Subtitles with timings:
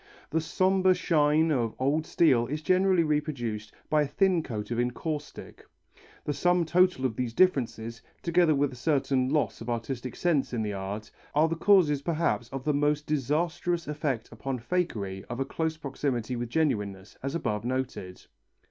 [0.31, 5.63] The sombre shine of old steel is generally reproduced by a thin coat of encaustic.
[6.25, 10.63] The sum total of these differences, together with a certain loss of artistic sense in
[10.63, 15.77] the art, are the causes perhaps of the disastrous effect upon fakery of a close
[15.77, 18.25] proximity with genuineness, as above noted.